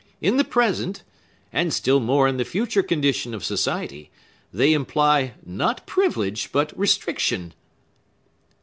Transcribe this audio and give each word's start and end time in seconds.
In 0.19 0.37
the 0.37 0.43
present—and 0.43 1.71
still 1.71 1.99
more 1.99 2.27
in 2.27 2.37
the 2.37 2.43
future 2.43 2.81
condition 2.81 3.35
of 3.35 3.45
society 3.45 4.09
they 4.51 4.73
imply, 4.73 5.35
not 5.45 5.85
privilege, 5.85 6.51
but 6.51 6.75
restriction!" 6.75 7.53